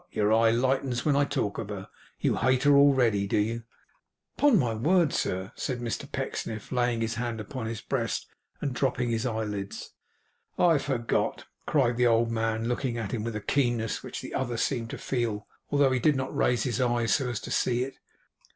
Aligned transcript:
your 0.09 0.33
eye 0.33 0.49
lightens 0.49 1.05
when 1.05 1.15
I 1.15 1.25
talk 1.25 1.59
of 1.59 1.69
her! 1.69 1.87
You 2.19 2.37
hate 2.37 2.63
her 2.63 2.75
already, 2.75 3.27
do 3.27 3.37
you?' 3.37 3.65
'Upon 4.35 4.57
my 4.57 4.73
word, 4.73 5.13
sir!' 5.13 5.51
said 5.55 5.79
Mr 5.79 6.11
Pecksniff, 6.11 6.71
laying 6.71 7.01
his 7.01 7.13
hand 7.21 7.39
upon 7.39 7.67
his 7.67 7.81
breast, 7.81 8.25
and 8.61 8.73
dropping 8.73 9.11
his 9.11 9.27
eyelids. 9.27 9.91
'I 10.57 10.79
forgot,' 10.79 11.45
cried 11.67 11.97
the 11.97 12.07
old 12.07 12.31
man, 12.31 12.67
looking 12.67 12.97
at 12.97 13.11
him 13.11 13.23
with 13.23 13.35
a 13.35 13.41
keenness 13.41 14.01
which 14.01 14.21
the 14.21 14.33
other 14.33 14.57
seemed 14.57 14.89
to 14.89 14.97
feel, 14.97 15.45
although 15.69 15.91
he 15.91 15.99
did 15.99 16.15
not 16.15 16.35
raise 16.35 16.63
his 16.63 16.81
eyes 16.81 17.13
so 17.13 17.29
as 17.29 17.39
to 17.41 17.51
see 17.51 17.83
it. 17.83 17.99